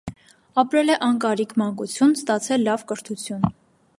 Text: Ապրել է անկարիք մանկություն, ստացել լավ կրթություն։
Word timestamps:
Ապրել 0.61 0.89
է 0.93 0.95
անկարիք 1.07 1.53
մանկություն, 1.63 2.17
ստացել 2.21 2.67
լավ 2.69 2.89
կրթություն։ 2.93 3.47